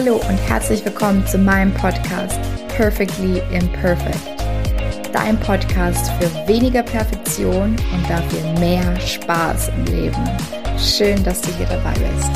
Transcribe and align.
Hallo 0.00 0.14
und 0.28 0.36
herzlich 0.48 0.84
willkommen 0.84 1.26
zu 1.26 1.38
meinem 1.38 1.74
Podcast 1.74 2.38
Perfectly 2.68 3.42
Imperfect. 3.52 4.44
Dein 5.12 5.36
Podcast 5.40 6.12
für 6.12 6.30
weniger 6.46 6.84
Perfektion 6.84 7.70
und 7.70 8.08
dafür 8.08 8.60
mehr 8.60 8.94
Spaß 9.00 9.70
im 9.70 9.84
Leben. 9.86 10.24
Schön, 10.78 11.24
dass 11.24 11.40
du 11.40 11.50
hier 11.56 11.66
dabei 11.66 11.94
bist. 11.94 12.30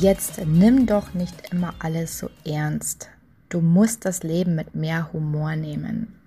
Jetzt 0.00 0.40
nimm 0.46 0.86
doch 0.86 1.12
nicht 1.12 1.52
immer 1.52 1.74
alles 1.78 2.18
so 2.18 2.30
ernst. 2.46 3.10
Du 3.50 3.60
musst 3.60 4.06
das 4.06 4.22
Leben 4.22 4.54
mit 4.54 4.74
mehr 4.74 5.12
Humor 5.12 5.56
nehmen. 5.56 6.17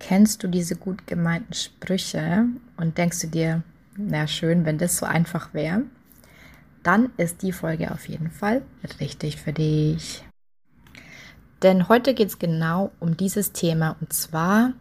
Kennst 0.00 0.42
du 0.42 0.48
diese 0.48 0.76
gut 0.76 1.06
gemeinten 1.06 1.52
Sprüche 1.52 2.46
und 2.78 2.98
denkst 2.98 3.20
du 3.20 3.26
dir, 3.28 3.62
na 3.96 4.26
schön, 4.26 4.64
wenn 4.64 4.78
das 4.78 4.96
so 4.96 5.06
einfach 5.06 5.52
wäre? 5.54 5.82
Dann 6.82 7.10
ist 7.18 7.42
die 7.42 7.52
Folge 7.52 7.92
auf 7.92 8.08
jeden 8.08 8.30
Fall 8.30 8.62
richtig 8.98 9.36
für 9.36 9.52
dich. 9.52 10.24
Denn 11.62 11.88
heute 11.90 12.14
geht 12.14 12.28
es 12.28 12.38
genau 12.38 12.90
um 12.98 13.18
dieses 13.18 13.52
Thema 13.52 13.96
und 14.00 14.14
zwar, 14.14 14.72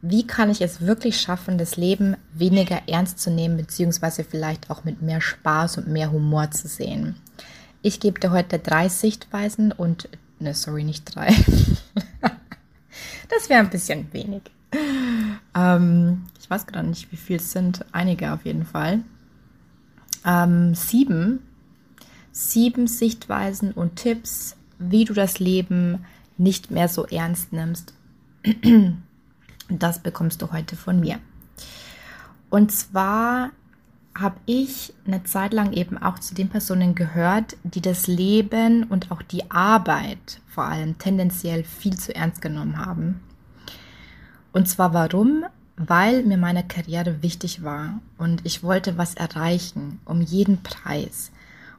wie 0.00 0.26
kann 0.26 0.50
ich 0.50 0.62
es 0.62 0.80
wirklich 0.80 1.20
schaffen, 1.20 1.58
das 1.58 1.76
Leben 1.76 2.16
weniger 2.32 2.80
ernst 2.88 3.20
zu 3.20 3.30
nehmen, 3.30 3.58
beziehungsweise 3.58 4.24
vielleicht 4.24 4.70
auch 4.70 4.84
mit 4.84 5.02
mehr 5.02 5.20
Spaß 5.20 5.76
und 5.76 5.88
mehr 5.88 6.10
Humor 6.10 6.50
zu 6.50 6.68
sehen. 6.68 7.16
Ich 7.82 8.00
gebe 8.00 8.18
dir 8.18 8.30
heute 8.30 8.58
drei 8.58 8.88
Sichtweisen 8.88 9.72
und, 9.72 10.08
ne, 10.38 10.54
sorry, 10.54 10.84
nicht 10.84 11.14
drei. 11.14 11.34
das 13.28 13.48
wäre 13.48 13.60
ein 13.60 13.70
bisschen 13.70 14.12
wenig. 14.12 14.42
Ähm, 15.54 16.24
ich 16.40 16.50
weiß 16.50 16.66
gerade 16.66 16.88
nicht, 16.88 17.10
wie 17.12 17.16
viel 17.16 17.36
es 17.36 17.52
sind. 17.52 17.84
Einige 17.92 18.32
auf 18.32 18.44
jeden 18.44 18.64
Fall. 18.64 19.02
Ähm, 20.24 20.74
sieben. 20.74 21.40
Sieben 22.32 22.86
Sichtweisen 22.88 23.72
und 23.72 23.96
Tipps, 23.96 24.56
wie 24.78 25.04
du 25.04 25.14
das 25.14 25.38
Leben 25.38 26.04
nicht 26.36 26.70
mehr 26.70 26.88
so 26.88 27.06
ernst 27.06 27.52
nimmst. 27.52 27.94
Das 29.70 30.00
bekommst 30.00 30.42
du 30.42 30.52
heute 30.52 30.76
von 30.76 31.00
mir. 31.00 31.18
Und 32.50 32.70
zwar 32.70 33.50
habe 34.18 34.36
ich 34.46 34.94
eine 35.06 35.24
Zeit 35.24 35.52
lang 35.52 35.72
eben 35.72 35.98
auch 35.98 36.18
zu 36.18 36.34
den 36.34 36.48
Personen 36.48 36.94
gehört, 36.94 37.56
die 37.64 37.80
das 37.80 38.06
Leben 38.06 38.84
und 38.84 39.10
auch 39.10 39.22
die 39.22 39.50
Arbeit 39.50 40.40
vor 40.46 40.64
allem 40.64 40.98
tendenziell 40.98 41.64
viel 41.64 41.98
zu 41.98 42.14
ernst 42.14 42.40
genommen 42.40 42.78
haben. 42.78 43.20
Und 44.52 44.68
zwar 44.68 44.94
warum? 44.94 45.44
Weil 45.76 46.22
mir 46.22 46.38
meine 46.38 46.64
Karriere 46.64 47.22
wichtig 47.22 47.64
war 47.64 48.00
und 48.16 48.46
ich 48.46 48.62
wollte 48.62 48.96
was 48.96 49.14
erreichen, 49.14 49.98
um 50.04 50.20
jeden 50.20 50.62
Preis. 50.62 51.32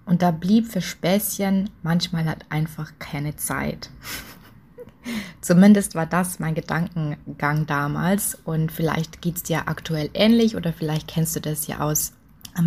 Und 0.06 0.22
da 0.22 0.32
blieb 0.32 0.68
für 0.68 0.82
Späßchen 0.82 1.70
manchmal 1.82 2.26
halt 2.26 2.46
einfach 2.50 2.92
keine 3.00 3.38
Zeit. 3.38 3.90
Zumindest 5.42 5.96
war 5.96 6.06
das 6.06 6.40
mein 6.40 6.56
Gedankengang 6.56 7.66
damals 7.66 8.38
und 8.44 8.74
vielleicht 8.74 9.22
geht 9.22 9.38
es 9.38 9.44
dir 9.44 9.70
aktuell 9.70 10.10
ähnlich 10.14 10.58
oder 10.58 10.74
vielleicht 10.74 11.08
kennst 11.08 11.38
du 11.38 11.40
das 11.40 11.68
ja 11.68 11.80
aus 11.80 12.12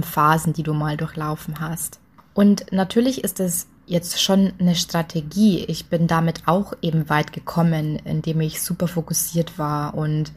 Phasen, 0.03 0.53
die 0.53 0.63
du 0.63 0.75
mal 0.75 0.97
durchlaufen 0.97 1.61
hast. 1.61 2.01
Und 2.35 2.67
natürlich 2.73 3.25
ist 3.25 3.41
es 3.41 3.67
jetzt 3.87 4.21
schon 4.21 4.53
eine 4.59 4.77
Strategie. 4.77 5.65
Ich 5.65 5.87
bin 5.87 6.07
damit 6.07 6.43
auch 6.47 6.75
eben 6.83 7.09
weit 7.09 7.33
gekommen, 7.33 7.97
indem 8.05 8.41
ich 8.41 8.63
super 8.63 8.87
fokussiert 8.87 9.59
war 9.59 9.95
und 9.95 10.33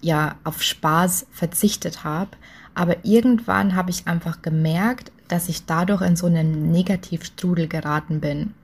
ja 0.00 0.36
auf 0.44 0.62
Spaß 0.62 1.26
verzichtet 1.32 2.04
habe. 2.04 2.30
Aber 2.74 3.04
irgendwann 3.04 3.74
habe 3.74 3.90
ich 3.90 4.06
einfach 4.06 4.42
gemerkt, 4.42 5.10
dass 5.26 5.48
ich 5.48 5.66
dadurch 5.66 6.02
in 6.02 6.16
so 6.16 6.26
einen 6.26 6.70
Negativstrudel 6.70 7.66
geraten 7.68 8.20
bin. 8.20 8.54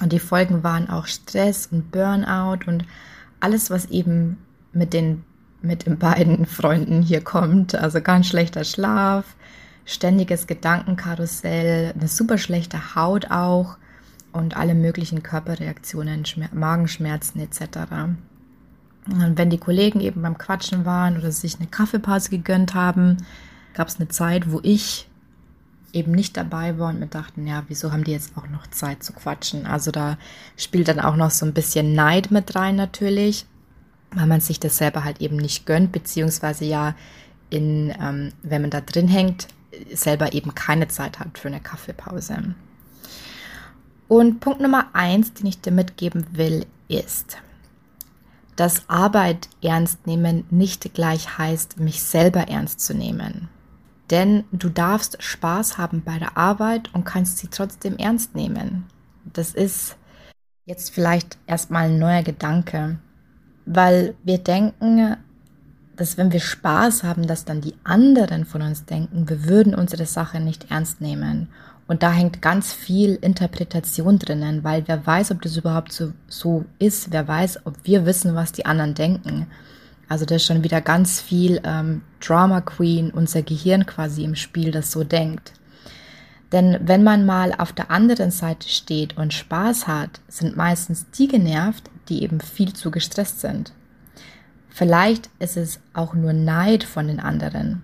Und 0.00 0.12
die 0.12 0.18
Folgen 0.18 0.62
waren 0.62 0.90
auch 0.90 1.06
Stress 1.06 1.68
und 1.70 1.90
Burnout 1.90 2.66
und 2.66 2.84
alles, 3.40 3.70
was 3.70 3.86
eben 3.86 4.38
mit 4.72 4.92
den 4.92 5.24
mit 5.66 5.86
den 5.86 5.98
beiden 5.98 6.46
Freunden 6.46 7.02
hier 7.02 7.22
kommt. 7.22 7.74
Also 7.74 8.00
ganz 8.00 8.28
schlechter 8.28 8.64
Schlaf, 8.64 9.24
ständiges 9.84 10.46
Gedankenkarussell, 10.46 11.92
eine 11.98 12.08
super 12.08 12.38
schlechte 12.38 12.94
Haut 12.94 13.30
auch 13.30 13.76
und 14.32 14.56
alle 14.56 14.74
möglichen 14.74 15.22
Körperreaktionen, 15.22 16.24
Schmer 16.26 16.48
Magenschmerzen 16.52 17.40
etc. 17.40 17.60
Und 19.08 19.38
wenn 19.38 19.50
die 19.50 19.58
Kollegen 19.58 20.00
eben 20.00 20.22
beim 20.22 20.38
Quatschen 20.38 20.84
waren 20.84 21.16
oder 21.16 21.32
sich 21.32 21.56
eine 21.58 21.68
Kaffeepause 21.68 22.30
gegönnt 22.30 22.74
haben, 22.74 23.18
gab 23.74 23.88
es 23.88 23.96
eine 23.96 24.08
Zeit, 24.08 24.50
wo 24.50 24.60
ich 24.62 25.08
eben 25.92 26.12
nicht 26.12 26.36
dabei 26.36 26.78
war 26.78 26.90
und 26.90 27.00
mir 27.00 27.06
dachten, 27.06 27.46
ja, 27.46 27.64
wieso 27.68 27.92
haben 27.92 28.04
die 28.04 28.12
jetzt 28.12 28.36
auch 28.36 28.48
noch 28.48 28.66
Zeit 28.66 29.02
zu 29.02 29.12
quatschen? 29.12 29.66
Also 29.66 29.90
da 29.90 30.18
spielt 30.56 30.88
dann 30.88 31.00
auch 31.00 31.16
noch 31.16 31.30
so 31.30 31.46
ein 31.46 31.54
bisschen 31.54 31.94
Neid 31.94 32.30
mit 32.30 32.54
rein 32.54 32.76
natürlich, 32.76 33.46
weil 34.12 34.26
man 34.26 34.40
sich 34.40 34.60
das 34.60 34.78
selber 34.78 35.04
halt 35.04 35.20
eben 35.20 35.36
nicht 35.36 35.66
gönnt, 35.66 35.92
beziehungsweise 35.92 36.64
ja 36.64 36.94
in, 37.50 37.94
ähm, 38.00 38.32
wenn 38.42 38.62
man 38.62 38.70
da 38.70 38.80
drin 38.80 39.08
hängt, 39.08 39.48
selber 39.92 40.32
eben 40.32 40.54
keine 40.54 40.88
Zeit 40.88 41.18
hat 41.18 41.38
für 41.38 41.48
eine 41.48 41.60
Kaffeepause. 41.60 42.54
Und 44.08 44.40
Punkt 44.40 44.60
Nummer 44.60 44.86
eins, 44.92 45.34
den 45.34 45.46
ich 45.46 45.60
dir 45.60 45.72
mitgeben 45.72 46.26
will, 46.32 46.66
ist, 46.88 47.38
dass 48.54 48.88
Arbeit 48.88 49.48
ernst 49.62 50.06
nehmen 50.06 50.44
nicht 50.50 50.94
gleich 50.94 51.38
heißt, 51.38 51.78
mich 51.78 52.02
selber 52.02 52.48
ernst 52.48 52.80
zu 52.80 52.94
nehmen. 52.94 53.48
Denn 54.10 54.44
du 54.52 54.68
darfst 54.68 55.22
Spaß 55.22 55.78
haben 55.78 56.02
bei 56.02 56.18
der 56.18 56.36
Arbeit 56.36 56.94
und 56.94 57.04
kannst 57.04 57.38
sie 57.38 57.48
trotzdem 57.48 57.96
ernst 57.96 58.34
nehmen. 58.34 58.86
Das 59.24 59.52
ist 59.52 59.96
jetzt 60.64 60.94
vielleicht 60.94 61.38
erstmal 61.46 61.86
ein 61.86 61.98
neuer 61.98 62.22
Gedanke, 62.22 62.98
weil 63.66 64.14
wir 64.24 64.38
denken, 64.38 65.16
dass 65.96 66.16
wenn 66.16 66.32
wir 66.32 66.40
Spaß 66.40 67.02
haben, 67.02 67.26
dass 67.26 67.44
dann 67.44 67.60
die 67.60 67.74
anderen 67.84 68.44
von 68.44 68.62
uns 68.62 68.84
denken, 68.84 69.28
wir 69.28 69.44
würden 69.44 69.74
unsere 69.74 70.06
Sache 70.06 70.40
nicht 70.40 70.70
ernst 70.70 71.00
nehmen. 71.00 71.48
Und 71.88 72.02
da 72.02 72.12
hängt 72.12 72.42
ganz 72.42 72.72
viel 72.72 73.14
Interpretation 73.20 74.18
drinnen, 74.18 74.64
weil 74.64 74.82
wer 74.86 75.06
weiß, 75.06 75.30
ob 75.30 75.42
das 75.42 75.56
überhaupt 75.56 75.92
so, 75.92 76.12
so 76.28 76.64
ist, 76.78 77.12
wer 77.12 77.26
weiß, 77.28 77.64
ob 77.64 77.74
wir 77.84 78.06
wissen, 78.06 78.34
was 78.34 78.52
die 78.52 78.66
anderen 78.66 78.94
denken. 78.94 79.46
Also 80.08 80.24
da 80.24 80.36
ist 80.36 80.44
schon 80.44 80.64
wieder 80.64 80.80
ganz 80.80 81.20
viel 81.20 81.60
ähm, 81.64 82.02
Drama 82.20 82.60
Queen, 82.60 83.10
unser 83.10 83.42
Gehirn 83.42 83.86
quasi 83.86 84.24
im 84.24 84.34
Spiel, 84.34 84.70
das 84.70 84.92
so 84.92 85.04
denkt. 85.04 85.52
Denn 86.56 86.78
wenn 86.80 87.04
man 87.04 87.26
mal 87.26 87.52
auf 87.52 87.74
der 87.74 87.90
anderen 87.90 88.30
Seite 88.30 88.66
steht 88.70 89.18
und 89.18 89.34
Spaß 89.34 89.86
hat, 89.86 90.22
sind 90.26 90.56
meistens 90.56 91.04
die 91.10 91.28
genervt, 91.28 91.90
die 92.08 92.22
eben 92.22 92.40
viel 92.40 92.72
zu 92.72 92.90
gestresst 92.90 93.42
sind. 93.42 93.74
Vielleicht 94.70 95.28
ist 95.38 95.58
es 95.58 95.80
auch 95.92 96.14
nur 96.14 96.32
Neid 96.32 96.82
von 96.82 97.08
den 97.08 97.20
anderen. 97.20 97.82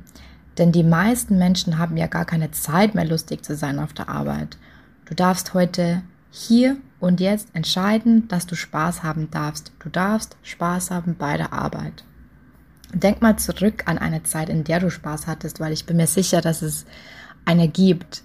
Denn 0.56 0.72
die 0.72 0.84
meisten 0.84 1.36
Menschen 1.36 1.76
haben 1.76 1.98
ja 1.98 2.06
gar 2.06 2.24
keine 2.24 2.50
Zeit 2.50 2.94
mehr 2.94 3.04
lustig 3.04 3.44
zu 3.44 3.56
sein 3.56 3.78
auf 3.78 3.92
der 3.92 4.08
Arbeit. 4.08 4.56
Du 5.04 5.14
darfst 5.14 5.52
heute 5.52 6.00
hier 6.30 6.78
und 6.98 7.20
jetzt 7.20 7.48
entscheiden, 7.54 8.26
dass 8.28 8.46
du 8.46 8.54
Spaß 8.54 9.02
haben 9.02 9.30
darfst. 9.30 9.72
Du 9.80 9.90
darfst 9.90 10.38
Spaß 10.44 10.90
haben 10.90 11.16
bei 11.18 11.36
der 11.36 11.52
Arbeit. 11.52 12.04
Denk 12.94 13.20
mal 13.20 13.36
zurück 13.36 13.82
an 13.84 13.98
eine 13.98 14.22
Zeit, 14.22 14.48
in 14.48 14.64
der 14.64 14.80
du 14.80 14.90
Spaß 14.90 15.26
hattest, 15.26 15.60
weil 15.60 15.74
ich 15.74 15.84
bin 15.84 15.98
mir 15.98 16.06
sicher, 16.06 16.40
dass 16.40 16.62
es 16.62 16.86
eine 17.44 17.68
gibt. 17.68 18.22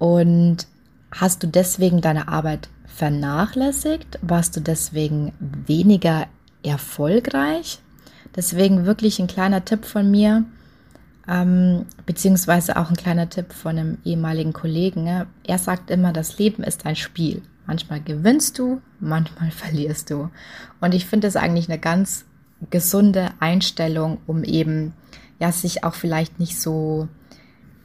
Und 0.00 0.66
hast 1.12 1.42
du 1.42 1.46
deswegen 1.46 2.00
deine 2.00 2.28
Arbeit 2.28 2.70
vernachlässigt? 2.86 4.18
Warst 4.22 4.56
du 4.56 4.60
deswegen 4.60 5.32
weniger 5.38 6.26
erfolgreich? 6.64 7.80
Deswegen 8.34 8.86
wirklich 8.86 9.18
ein 9.18 9.26
kleiner 9.26 9.62
Tipp 9.62 9.84
von 9.84 10.10
mir, 10.10 10.44
ähm, 11.28 11.84
beziehungsweise 12.06 12.78
auch 12.78 12.88
ein 12.88 12.96
kleiner 12.96 13.28
Tipp 13.28 13.52
von 13.52 13.76
einem 13.76 13.98
ehemaligen 14.02 14.54
Kollegen. 14.54 15.06
Ja. 15.06 15.26
Er 15.44 15.58
sagt 15.58 15.90
immer, 15.90 16.14
das 16.14 16.38
Leben 16.38 16.62
ist 16.62 16.86
ein 16.86 16.96
Spiel. 16.96 17.42
Manchmal 17.66 18.00
gewinnst 18.00 18.58
du, 18.58 18.80
manchmal 19.00 19.50
verlierst 19.50 20.08
du. 20.08 20.30
Und 20.80 20.94
ich 20.94 21.04
finde 21.04 21.26
es 21.26 21.36
eigentlich 21.36 21.68
eine 21.68 21.78
ganz 21.78 22.24
gesunde 22.70 23.32
Einstellung, 23.38 24.16
um 24.26 24.44
eben 24.44 24.94
ja 25.38 25.52
sich 25.52 25.84
auch 25.84 25.94
vielleicht 25.94 26.40
nicht 26.40 26.58
so 26.58 27.06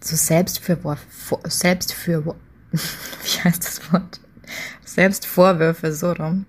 so 0.05 0.15
Selbstfürwurf, 0.15 1.05
Selbstfür, 1.45 2.35
wie 2.71 3.43
heißt 3.43 3.65
das 3.65 3.91
Wort? 3.91 4.19
Selbstvorwürfe 4.83 5.91
so 5.93 6.11
rum 6.11 6.45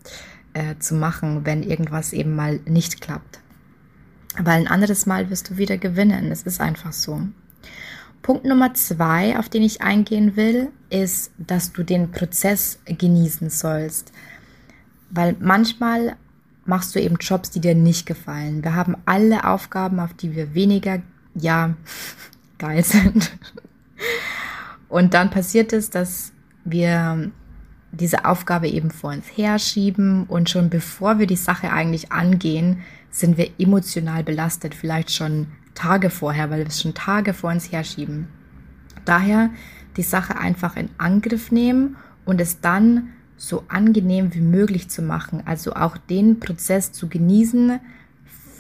äh, 0.53 0.77
zu 0.79 0.95
machen, 0.95 1.45
wenn 1.45 1.63
irgendwas 1.63 2.13
eben 2.13 2.37
mal 2.37 2.61
nicht 2.67 3.01
klappt. 3.01 3.41
Weil 4.39 4.61
ein 4.61 4.69
anderes 4.69 5.07
Mal 5.07 5.31
wirst 5.31 5.51
du 5.51 5.57
wieder 5.57 5.79
gewinnen. 5.79 6.31
Es 6.31 6.43
ist 6.43 6.61
einfach 6.61 6.93
so. 6.93 7.23
Punkt 8.23 8.45
Nummer 8.45 8.75
zwei, 8.75 9.39
auf 9.39 9.49
den 9.49 9.63
ich 9.63 9.83
eingehen 9.83 10.37
will, 10.37 10.69
ist, 10.91 11.31
dass 11.39 11.73
du 11.73 11.83
den 11.83 12.11
Prozess 12.11 12.79
genießen 12.85 13.51
sollst. 13.51 14.13
Weil 15.11 15.37
manchmal 15.41 16.17
machst 16.65 16.95
du 16.95 17.01
eben 17.01 17.17
Jobs, 17.17 17.51
die 17.51 17.61
dir 17.61 17.75
nicht 17.75 18.05
gefallen. 18.05 18.63
Wir 18.65 18.75
haben 18.75 18.97
alle 19.07 19.45
Aufgaben, 19.45 20.01
auf 20.01 20.13
die 20.15 20.35
wir 20.35 20.55
weniger 20.55 21.01
ja, 21.35 21.75
geil 22.59 22.85
sind. 22.85 23.37
Und 24.89 25.15
dann 25.15 25.31
passiert 25.31 25.73
es, 25.73 25.91
dass 25.91 26.33
wir 26.65 27.31
diese 27.93 28.25
Aufgabe 28.25 28.69
eben 28.69 28.91
vor 28.91 29.11
uns 29.11 29.27
herschieben 29.37 30.25
und 30.25 30.51
schon 30.51 30.71
bevor 30.71 31.19
wir 31.19 31.27
die 31.27 31.37
Sache 31.37 31.73
eigentlich 31.73 32.13
angehen, 32.13 32.83
sind 33.11 33.39
wir 33.39 33.51
emotional 33.59 34.23
belastet, 34.23 34.75
vielleicht 34.75 35.11
schon 35.11 35.47
Tage 35.75 36.11
vorher, 36.11 36.51
weil 36.51 36.59
wir 36.59 36.67
es 36.67 36.81
schon 36.81 36.95
Tage 36.95 37.33
vor 37.33 37.51
uns 37.51 37.73
herschieben. 37.73 38.29
Daher 39.05 39.51
die 39.97 40.03
Sache 40.03 40.39
einfach 40.39 40.77
in 40.77 40.91
Angriff 40.99 41.51
nehmen 41.51 41.97
und 42.25 42.41
es 42.41 42.61
dann 42.61 43.09
so 43.37 43.65
angenehm 43.69 44.35
wie 44.35 44.41
möglich 44.41 44.89
zu 44.89 45.03
machen. 45.03 45.43
Also 45.47 45.75
auch 45.75 45.97
den 45.97 46.41
Prozess 46.41 46.93
zu 46.93 47.09
genießen 47.09 47.81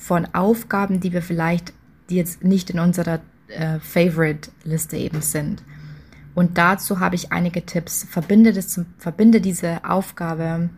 von 0.00 0.26
Aufgaben, 0.34 1.00
die 1.00 1.12
wir 1.12 1.22
vielleicht, 1.22 1.72
die 2.08 2.16
jetzt 2.16 2.44
nicht 2.44 2.70
in 2.70 2.78
unserer 2.78 3.20
äh, 3.48 3.78
Favorite-Liste 3.80 4.96
eben 4.96 5.22
sind. 5.22 5.62
Und 6.34 6.58
dazu 6.58 7.00
habe 7.00 7.14
ich 7.14 7.32
einige 7.32 7.64
Tipps. 7.64 8.04
Verbinde, 8.08 8.52
das, 8.52 8.80
verbinde 8.98 9.40
diese 9.40 9.84
Aufgabe 9.84 10.68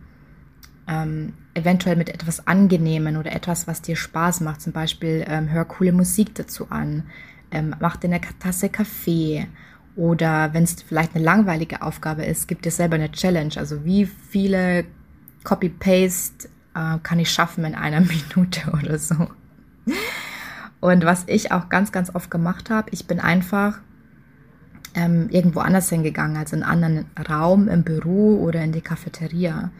ähm, 0.87 1.33
eventuell 1.53 1.95
mit 1.95 2.09
etwas 2.09 2.47
Angenehmen 2.47 3.17
oder 3.17 3.33
etwas, 3.33 3.67
was 3.67 3.81
dir 3.81 3.95
Spaß 3.95 4.41
macht. 4.41 4.61
Zum 4.61 4.73
Beispiel 4.73 5.25
ähm, 5.27 5.49
hör 5.49 5.65
coole 5.65 5.91
Musik 5.91 6.33
dazu 6.35 6.69
an, 6.69 7.03
ähm, 7.51 7.75
mach 7.79 7.97
dir 7.97 8.07
eine 8.07 8.21
Tasse 8.39 8.69
Kaffee 8.69 9.47
oder 9.95 10.53
wenn 10.53 10.63
es 10.63 10.81
vielleicht 10.81 11.15
eine 11.15 11.23
langweilige 11.23 11.81
Aufgabe 11.81 12.23
ist, 12.23 12.47
gib 12.47 12.61
dir 12.61 12.71
selber 12.71 12.95
eine 12.95 13.11
Challenge. 13.11 13.53
Also 13.57 13.83
wie 13.83 14.05
viele 14.05 14.85
Copy-Paste 15.43 16.47
äh, 16.75 16.97
kann 17.03 17.19
ich 17.19 17.31
schaffen 17.31 17.65
in 17.65 17.75
einer 17.75 17.99
Minute 18.35 18.71
oder 18.71 18.97
so. 18.97 19.27
Und 20.81 21.05
was 21.05 21.23
ich 21.27 21.51
auch 21.51 21.69
ganz, 21.69 21.91
ganz 21.91 22.13
oft 22.15 22.31
gemacht 22.31 22.69
habe, 22.69 22.89
ich 22.91 23.05
bin 23.05 23.19
einfach 23.19 23.79
ähm, 24.95 25.29
irgendwo 25.29 25.59
anders 25.59 25.89
hingegangen, 25.89 26.37
also 26.37 26.55
in 26.55 26.63
einen 26.63 26.83
anderen 26.83 27.05
Raum, 27.29 27.67
im 27.67 27.83
Büro 27.83 28.39
oder 28.41 28.63
in 28.63 28.71
die 28.71 28.81
Cafeteria, 28.81 29.71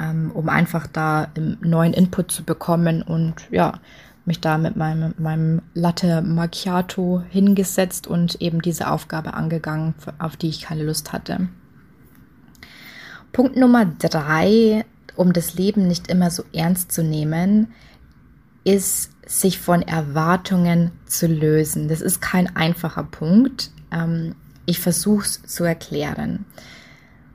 ähm, 0.00 0.30
um 0.32 0.48
einfach 0.48 0.86
da 0.86 1.28
neuen 1.60 1.92
Input 1.92 2.30
zu 2.30 2.44
bekommen 2.44 3.02
und 3.02 3.34
ja, 3.50 3.80
mich 4.26 4.40
da 4.40 4.58
mit 4.58 4.76
meinem, 4.76 5.14
meinem 5.18 5.62
Latte 5.74 6.22
Macchiato 6.22 7.22
hingesetzt 7.28 8.06
und 8.06 8.40
eben 8.40 8.62
diese 8.62 8.90
Aufgabe 8.90 9.34
angegangen, 9.34 9.94
auf 10.18 10.36
die 10.36 10.48
ich 10.48 10.62
keine 10.62 10.84
Lust 10.84 11.12
hatte. 11.12 11.48
Punkt 13.32 13.56
Nummer 13.56 13.84
drei, 13.84 14.84
um 15.16 15.32
das 15.32 15.54
Leben 15.54 15.86
nicht 15.86 16.08
immer 16.08 16.30
so 16.30 16.44
ernst 16.52 16.92
zu 16.92 17.02
nehmen, 17.02 17.72
ist, 18.64 19.10
sich 19.26 19.58
von 19.58 19.82
Erwartungen 19.82 20.92
zu 21.06 21.26
lösen. 21.26 21.88
Das 21.88 22.00
ist 22.00 22.20
kein 22.20 22.54
einfacher 22.56 23.04
Punkt. 23.04 23.70
Ähm, 23.90 24.34
ich 24.66 24.80
versuche 24.80 25.24
es 25.24 25.42
zu 25.42 25.64
erklären. 25.64 26.44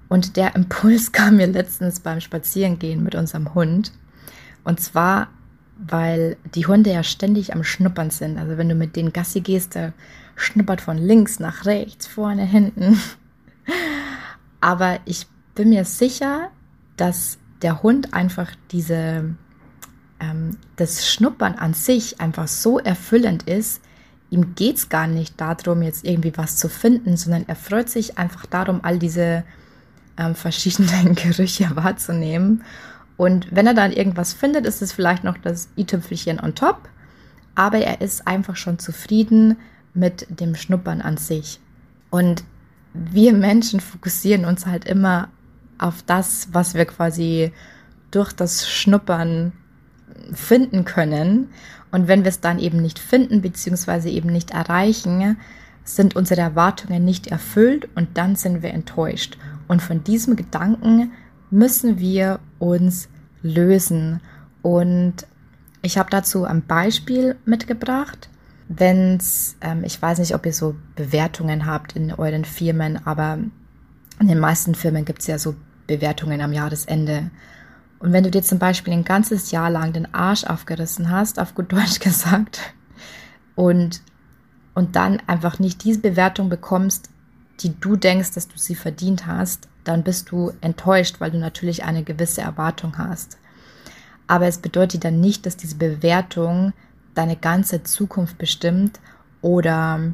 Und 0.08 0.38
der 0.38 0.56
Impuls 0.56 1.12
kam 1.12 1.38
mir 1.38 1.48
letztens 1.48 2.00
beim 2.00 2.22
Spazierengehen 2.22 3.04
mit 3.04 3.16
unserem 3.16 3.54
Hund. 3.54 3.92
Und 4.64 4.80
zwar 4.80 5.30
weil 5.80 6.36
die 6.56 6.68
Hunde 6.68 6.92
ja 6.92 7.04
ständig 7.04 7.54
am 7.54 7.64
Schnuppern 7.64 8.10
sind. 8.10 8.38
Also 8.38 8.58
wenn 8.58 8.70
du 8.70 8.76
mit 8.76 8.96
denen 8.96 9.14
Gassi 9.14 9.40
gehst, 9.40 9.76
der 9.76 9.94
schnuppert 10.36 10.82
von 10.82 10.98
links 10.98 11.40
nach 11.40 11.66
rechts, 11.66 12.06
vorne, 12.06 12.44
hinten. 12.44 13.00
Aber 14.62 15.00
ich 15.06 15.26
bin 15.56 15.70
mir 15.70 15.86
sicher, 15.86 16.50
dass 16.98 17.38
der 17.62 17.82
Hund 17.82 18.14
einfach 18.14 18.52
diese, 18.72 19.36
ähm, 20.20 20.58
das 20.76 21.12
Schnuppern 21.12 21.56
an 21.56 21.74
sich 21.74 22.20
einfach 22.20 22.48
so 22.48 22.80
erfüllend 22.80 23.44
ist. 23.44 23.82
Ihm 24.30 24.56
geht 24.56 24.78
es 24.78 24.90
gar 24.90 25.08
nicht 25.08 25.40
darum, 25.42 25.82
jetzt 25.82 26.06
irgendwie 26.06 26.34
was 26.36 26.58
zu 26.58 26.70
finden, 26.70 27.18
sondern 27.18 27.46
er 27.48 27.56
freut 27.56 27.90
sich 27.90 28.18
einfach 28.18 28.46
darum, 28.46 28.80
all 28.84 29.00
diese 29.00 29.44
ähm, 30.18 30.36
verschiedenen 30.36 31.16
Gerüche 31.16 31.76
wahrzunehmen 31.76 32.64
und 33.20 33.54
wenn 33.54 33.68
er 33.68 33.74
dann 33.74 33.92
irgendwas 33.92 34.32
findet, 34.32 34.66
ist 34.66 34.82
es 34.82 34.94
vielleicht 34.94 35.26
noch 35.26 35.38
das 35.38 35.68
i-Tüpfelchen 35.78 36.40
on 36.40 36.56
top. 36.56 36.88
Aber 37.54 37.80
er 37.80 38.00
ist 38.00 38.26
einfach 38.26 38.56
schon 38.56 38.80
zufrieden 38.80 39.58
mit 39.94 40.26
dem 40.30 40.56
Schnuppern 40.56 41.02
an 41.02 41.18
sich. 41.18 41.60
Und 42.12 42.46
wir 42.94 43.34
Menschen 43.34 43.82
fokussieren 43.82 44.46
uns 44.46 44.66
halt 44.66 44.86
immer 44.86 45.28
auf 45.80 46.02
das, 46.04 46.48
was 46.54 46.76
wir 46.76 46.86
quasi 46.86 47.52
durch 48.10 48.32
das 48.32 48.70
Schnuppern 48.70 49.52
finden 50.34 50.86
können. 50.86 51.50
Und 51.92 52.08
wenn 52.08 52.24
wir 52.24 52.30
es 52.30 52.40
dann 52.40 52.60
eben 52.60 52.82
nicht 52.82 53.00
finden, 53.00 53.42
beziehungsweise 53.42 54.10
eben 54.10 54.30
nicht 54.30 54.52
erreichen, 54.52 55.38
sind 55.84 56.16
unsere 56.16 56.42
Erwartungen 56.42 57.04
nicht 57.04 57.28
erfüllt 57.28 57.90
und 57.96 58.18
dann 58.18 58.36
sind 58.36 58.62
wir 58.62 58.72
enttäuscht. 58.72 59.38
Und 59.68 59.82
von 59.82 60.04
diesem 60.04 60.36
Gedanken 60.36 61.12
müssen 61.50 62.00
wir 62.00 62.40
uns 62.60 63.10
lösen. 63.42 64.22
Und 64.62 65.26
ich 65.82 65.98
habe 65.98 66.10
dazu 66.10 66.44
ein 66.44 66.66
Beispiel 66.66 67.36
mitgebracht. 67.46 68.30
Wenn's, 68.68 69.56
ähm, 69.62 69.84
ich 69.84 70.00
weiß 70.00 70.20
nicht, 70.20 70.36
ob 70.36 70.46
ihr 70.46 70.54
so 70.54 70.76
Bewertungen 70.96 71.66
habt 71.66 71.96
in 71.96 72.14
euren 72.14 72.46
Firmen, 72.46 73.00
aber 73.06 73.40
in 74.20 74.28
den 74.28 74.40
meisten 74.40 74.76
Firmen 74.76 75.06
gibt 75.06 75.22
es 75.22 75.28
ja 75.28 75.40
so 75.40 75.56
Bewertungen 75.88 76.42
am 76.42 76.54
Jahresende. 76.54 77.32
Und 78.00 78.14
wenn 78.14 78.24
du 78.24 78.32
dir 78.32 78.42
zum 78.42 78.60
Beispiel 78.60 78.94
ein 78.94 79.04
ganzes 79.04 79.52
Jahr 79.52 79.70
lang 79.70 79.94
den 79.94 80.14
Arsch 80.14 80.46
aufgerissen 80.46 81.10
hast, 81.10 81.40
auf 81.40 81.54
gut 81.54 81.72
Deutsch 81.72 82.00
gesagt, 82.00 82.62
und, 83.56 84.02
und 84.74 84.96
dann 84.96 85.22
einfach 85.28 85.60
nicht 85.60 85.84
diese 85.84 86.00
Bewertung 86.00 86.48
bekommst, 86.48 87.10
die 87.60 87.78
du 87.78 87.98
denkst, 87.98 88.32
dass 88.32 88.48
du 88.48 88.58
sie 88.58 88.76
verdient 88.76 89.26
hast, 89.26 89.68
dann 89.84 90.04
bist 90.04 90.32
du 90.32 90.54
enttäuscht, 90.62 91.20
weil 91.20 91.32
du 91.32 91.38
natürlich 91.38 91.84
eine 91.84 92.04
gewisse 92.04 92.42
Erwartung 92.42 92.98
hast. 92.98 93.38
Aber 94.28 94.48
es 94.48 94.60
bedeutet 94.60 95.04
dann 95.04 95.20
nicht, 95.20 95.46
dass 95.46 95.58
diese 95.58 95.76
Bewertung 95.76 96.72
deine 97.16 97.36
ganze 97.36 97.84
Zukunft 97.84 98.38
bestimmt 98.38 99.00
oder 99.42 100.14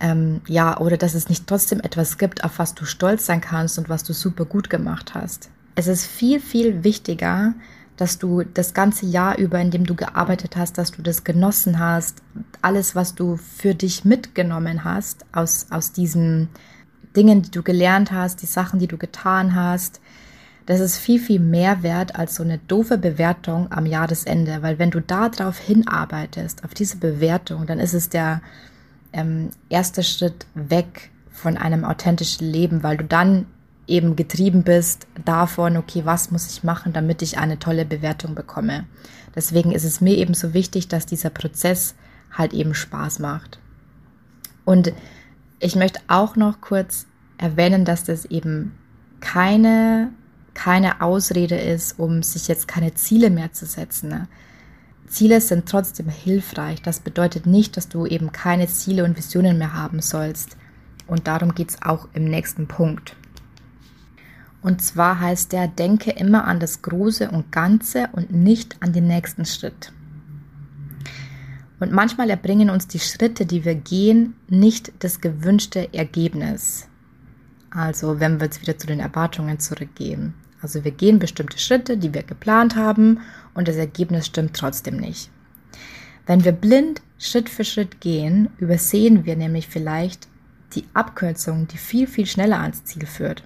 ähm, 0.00 0.42
ja, 0.46 0.78
oder 0.78 0.96
dass 0.96 1.14
es 1.14 1.28
nicht 1.28 1.46
trotzdem 1.46 1.80
etwas 1.80 2.18
gibt, 2.18 2.44
auf 2.44 2.58
was 2.58 2.74
du 2.74 2.84
stolz 2.84 3.24
sein 3.24 3.40
kannst 3.40 3.78
und 3.78 3.88
was 3.88 4.04
du 4.04 4.12
super 4.12 4.44
gut 4.44 4.68
gemacht 4.68 5.14
hast. 5.14 5.50
Es 5.78 5.86
ist 5.86 6.06
viel, 6.06 6.40
viel 6.40 6.82
wichtiger, 6.82 7.54
dass 7.96 8.18
du 8.18 8.42
das 8.42 8.74
ganze 8.74 9.06
Jahr 9.06 9.38
über, 9.38 9.60
in 9.60 9.70
dem 9.70 9.86
du 9.86 9.94
gearbeitet 9.94 10.56
hast, 10.56 10.76
dass 10.76 10.90
du 10.90 11.02
das 11.02 11.22
genossen 11.22 11.78
hast, 11.78 12.20
alles, 12.60 12.96
was 12.96 13.14
du 13.14 13.36
für 13.36 13.76
dich 13.76 14.04
mitgenommen 14.04 14.82
hast 14.82 15.24
aus, 15.30 15.68
aus 15.70 15.92
diesen 15.92 16.48
Dingen, 17.14 17.42
die 17.42 17.52
du 17.52 17.62
gelernt 17.62 18.10
hast, 18.10 18.42
die 18.42 18.46
Sachen, 18.46 18.80
die 18.80 18.88
du 18.88 18.98
getan 18.98 19.54
hast, 19.54 20.00
das 20.66 20.80
ist 20.80 20.98
viel, 20.98 21.20
viel 21.20 21.38
mehr 21.38 21.84
wert 21.84 22.16
als 22.16 22.34
so 22.34 22.42
eine 22.42 22.58
doofe 22.58 22.98
Bewertung 22.98 23.70
am 23.70 23.86
Jahresende, 23.86 24.62
weil 24.62 24.80
wenn 24.80 24.90
du 24.90 25.00
da 25.00 25.28
drauf 25.28 25.58
hinarbeitest, 25.58 26.64
auf 26.64 26.74
diese 26.74 26.96
Bewertung, 26.96 27.68
dann 27.68 27.78
ist 27.78 27.94
es 27.94 28.08
der 28.08 28.42
ähm, 29.12 29.50
erste 29.68 30.02
Schritt 30.02 30.44
weg 30.56 31.12
von 31.30 31.56
einem 31.56 31.84
authentischen 31.84 32.50
Leben, 32.50 32.82
weil 32.82 32.96
du 32.96 33.04
dann 33.04 33.46
eben 33.88 34.16
getrieben 34.16 34.62
bist 34.62 35.06
davon, 35.24 35.76
okay, 35.76 36.02
was 36.04 36.30
muss 36.30 36.50
ich 36.50 36.64
machen, 36.64 36.92
damit 36.92 37.22
ich 37.22 37.38
eine 37.38 37.58
tolle 37.58 37.84
Bewertung 37.84 38.34
bekomme. 38.34 38.86
Deswegen 39.34 39.72
ist 39.72 39.84
es 39.84 40.00
mir 40.00 40.16
eben 40.16 40.34
so 40.34 40.54
wichtig, 40.54 40.88
dass 40.88 41.06
dieser 41.06 41.30
Prozess 41.30 41.94
halt 42.32 42.52
eben 42.52 42.74
Spaß 42.74 43.18
macht. 43.18 43.58
Und 44.64 44.92
ich 45.60 45.76
möchte 45.76 46.00
auch 46.08 46.36
noch 46.36 46.60
kurz 46.60 47.06
erwähnen, 47.38 47.84
dass 47.84 48.04
das 48.04 48.26
eben 48.26 48.72
keine, 49.20 50.10
keine 50.54 51.00
Ausrede 51.00 51.56
ist, 51.56 51.98
um 51.98 52.22
sich 52.22 52.48
jetzt 52.48 52.68
keine 52.68 52.94
Ziele 52.94 53.30
mehr 53.30 53.52
zu 53.52 53.66
setzen. 53.66 54.28
Ziele 55.08 55.40
sind 55.40 55.66
trotzdem 55.66 56.08
hilfreich. 56.08 56.82
Das 56.82 57.00
bedeutet 57.00 57.46
nicht, 57.46 57.76
dass 57.76 57.88
du 57.88 58.06
eben 58.06 58.30
keine 58.32 58.68
Ziele 58.68 59.04
und 59.04 59.16
Visionen 59.16 59.58
mehr 59.58 59.72
haben 59.72 60.00
sollst. 60.00 60.56
Und 61.06 61.26
darum 61.26 61.54
geht 61.54 61.70
es 61.70 61.82
auch 61.82 62.08
im 62.12 62.24
nächsten 62.24 62.68
Punkt. 62.68 63.16
Und 64.62 64.82
zwar 64.82 65.20
heißt 65.20 65.52
der, 65.52 65.68
denke 65.68 66.10
immer 66.10 66.44
an 66.44 66.60
das 66.60 66.82
Große 66.82 67.30
und 67.30 67.52
Ganze 67.52 68.08
und 68.12 68.32
nicht 68.32 68.76
an 68.80 68.92
den 68.92 69.06
nächsten 69.06 69.44
Schritt. 69.44 69.92
Und 71.80 71.92
manchmal 71.92 72.28
erbringen 72.28 72.70
uns 72.70 72.88
die 72.88 72.98
Schritte, 72.98 73.46
die 73.46 73.64
wir 73.64 73.76
gehen, 73.76 74.34
nicht 74.48 74.92
das 74.98 75.20
gewünschte 75.20 75.94
Ergebnis. 75.94 76.88
Also 77.70 78.18
wenn 78.18 78.40
wir 78.40 78.46
jetzt 78.46 78.60
wieder 78.60 78.76
zu 78.76 78.86
den 78.86 79.00
Erwartungen 79.00 79.60
zurückgehen. 79.60 80.34
Also 80.60 80.82
wir 80.82 80.90
gehen 80.90 81.20
bestimmte 81.20 81.58
Schritte, 81.58 81.96
die 81.96 82.12
wir 82.12 82.24
geplant 82.24 82.74
haben 82.74 83.20
und 83.54 83.68
das 83.68 83.76
Ergebnis 83.76 84.26
stimmt 84.26 84.56
trotzdem 84.56 84.96
nicht. 84.96 85.30
Wenn 86.26 86.44
wir 86.44 86.52
blind 86.52 87.00
Schritt 87.18 87.48
für 87.48 87.64
Schritt 87.64 88.00
gehen, 88.00 88.48
übersehen 88.58 89.24
wir 89.24 89.36
nämlich 89.36 89.68
vielleicht 89.68 90.26
die 90.74 90.84
Abkürzung, 90.94 91.68
die 91.68 91.78
viel, 91.78 92.06
viel 92.06 92.26
schneller 92.26 92.60
ans 92.60 92.84
Ziel 92.84 93.06
führt. 93.06 93.44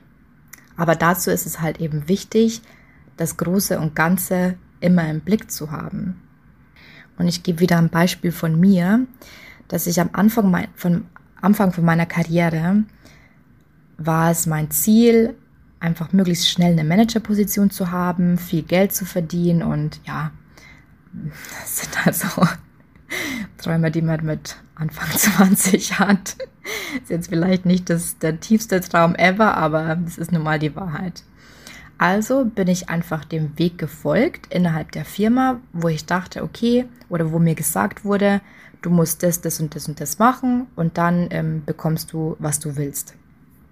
Aber 0.77 0.95
dazu 0.95 1.31
ist 1.31 1.47
es 1.47 1.61
halt 1.61 1.81
eben 1.81 2.09
wichtig, 2.09 2.63
das 3.17 3.37
Große 3.37 3.79
und 3.79 3.95
Ganze 3.95 4.57
immer 4.81 5.09
im 5.09 5.21
Blick 5.21 5.51
zu 5.51 5.71
haben. 5.71 6.21
Und 7.19 7.29
ich 7.29 7.43
gebe 7.43 7.61
wieder 7.61 7.79
ein 7.79 7.91
Beispiel 7.91 8.33
von 8.33 8.59
mir, 8.59 9.07
dass 9.69 9.87
ich 9.87 10.01
am 10.01 10.11
Anfang, 10.13 10.51
mein, 10.51 10.69
von, 10.75 11.07
Anfang 11.41 11.73
von 11.73 11.85
meiner 11.85 12.07
Karriere 12.07 12.85
war 13.99 14.31
es 14.31 14.47
mein 14.47 14.71
Ziel, 14.71 15.35
einfach 15.79 16.13
möglichst 16.13 16.49
schnell 16.49 16.73
eine 16.73 16.85
Managerposition 16.85 17.71
zu 17.71 17.91
haben, 17.91 18.39
viel 18.39 18.63
Geld 18.63 18.95
zu 18.95 19.05
verdienen 19.05 19.63
und 19.63 20.01
ja, 20.05 20.33
das 21.61 21.81
sind 21.81 22.07
also 22.07 22.29
Träume, 23.59 23.91
die 23.91 24.03
man 24.03 24.25
mit 24.25 24.57
Anfang 24.75 25.11
20 25.17 25.99
hat. 25.99 26.37
Ist 27.03 27.11
jetzt 27.11 27.29
vielleicht 27.29 27.67
nicht 27.67 27.91
das, 27.91 28.19
der 28.19 28.41
tiefste 28.41 28.81
Traum 28.81 29.15
ever, 29.15 29.57
aber 29.57 29.97
das 29.97 30.19
ist 30.19 30.33
nun 30.33 30.43
mal 30.43 30.59
die 30.59 30.75
Wahrheit. 30.77 31.25
Also 31.99 32.45
bin 32.45 32.69
ich 32.69 32.89
einfach 32.89 33.25
dem 33.25 33.57
Weg 33.59 33.79
gefolgt 33.79 34.53
innerhalb 34.53 34.91
der 34.93 35.05
Firma, 35.05 35.61
wo 35.73 35.89
ich 35.89 36.05
dachte, 36.05 36.43
okay, 36.43 36.87
oder 37.09 37.31
wo 37.31 37.39
mir 37.39 37.55
gesagt 37.55 38.05
wurde, 38.05 38.41
du 38.83 38.91
musst 38.91 39.23
das, 39.23 39.41
das 39.41 39.61
und 39.61 39.75
das 39.75 39.89
und 39.89 40.01
das 40.01 40.19
machen 40.19 40.67
und 40.75 40.99
dann 40.99 41.29
ähm, 41.31 41.63
bekommst 41.65 42.13
du, 42.13 42.37
was 42.39 42.59
du 42.59 42.77
willst. 42.77 43.15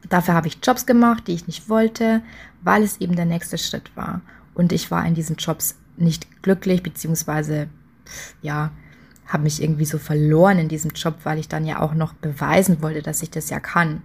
Dafür 0.09 0.35
habe 0.35 0.49
ich 0.49 0.59
Jobs 0.63 0.87
gemacht, 0.87 1.27
die 1.27 1.33
ich 1.33 1.47
nicht 1.47 1.69
wollte, 1.69 2.23
weil 2.63 2.83
es 2.83 3.01
eben 3.01 3.17
der 3.17 3.27
nächste 3.27 3.59
Schritt 3.59 3.95
war. 3.97 4.23
Und 4.55 4.73
ich 4.73 4.91
war 4.91 5.05
in 5.05 5.15
diesen 5.15 5.37
Jobs 5.37 5.77
nicht 5.97 6.43
glücklich, 6.43 6.83
beziehungsweise, 6.83 7.69
ja, 8.43 8.71
habe 9.31 9.45
mich 9.45 9.63
irgendwie 9.63 9.85
so 9.85 9.99
verloren 9.99 10.59
in 10.59 10.69
diesem 10.69 10.91
Job, 10.91 11.21
weil 11.25 11.39
ich 11.39 11.49
dann 11.49 11.65
ja 11.65 11.81
auch 11.81 11.95
noch 11.95 12.13
beweisen 12.13 12.83
wollte, 12.83 13.01
dass 13.01 13.23
ich 13.23 13.31
das 13.31 13.49
ja 13.49 13.61
kann. 13.61 14.03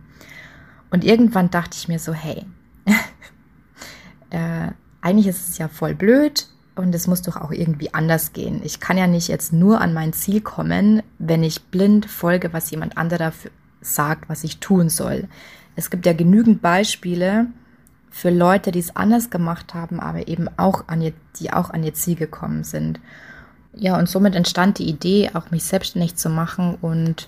Und 0.92 1.04
irgendwann 1.04 1.50
dachte 1.50 1.76
ich 1.78 1.88
mir 1.88 2.00
so, 2.00 2.14
hey, 2.14 2.46
äh, 4.30 4.70
eigentlich 5.02 5.28
ist 5.28 5.50
es 5.50 5.58
ja 5.58 5.68
voll 5.68 5.96
blöd 5.96 6.48
und 6.76 6.94
es 6.94 7.08
muss 7.08 7.24
doch 7.24 7.38
auch 7.38 7.52
irgendwie 7.52 7.94
anders 7.94 8.34
gehen. 8.34 8.62
Ich 8.64 8.80
kann 8.80 8.98
ja 8.98 9.08
nicht 9.08 9.28
jetzt 9.28 9.52
nur 9.52 9.82
an 9.82 9.94
mein 9.94 10.14
Ziel 10.14 10.42
kommen, 10.42 11.02
wenn 11.18 11.44
ich 11.44 11.64
blind 11.64 12.06
folge, 12.06 12.54
was 12.54 12.70
jemand 12.70 12.98
anderer 12.98 13.34
sagt, 13.82 14.30
was 14.30 14.44
ich 14.44 14.60
tun 14.60 14.90
soll. 14.90 15.28
Es 15.76 15.90
gibt 15.90 16.06
ja 16.06 16.14
genügend 16.14 16.62
Beispiele 16.62 17.48
für 18.10 18.30
Leute, 18.30 18.72
die 18.72 18.80
es 18.80 18.96
anders 18.96 19.30
gemacht 19.30 19.74
haben, 19.74 20.00
aber 20.00 20.28
eben 20.28 20.48
auch 20.58 20.88
an 20.88 21.02
ihr, 21.02 21.14
die 21.40 21.52
auch 21.52 21.72
an 21.72 21.84
ihr 21.84 21.94
Ziel 21.94 22.16
gekommen 22.16 22.64
sind. 22.64 23.00
Ja, 23.78 23.98
und 23.98 24.08
somit 24.08 24.36
entstand 24.36 24.80
die 24.80 24.90
Idee, 24.90 25.32
auch 25.34 25.52
mich 25.52 25.64
selbstständig 25.64 26.16
zu 26.16 26.30
machen 26.30 26.76
und 26.82 27.28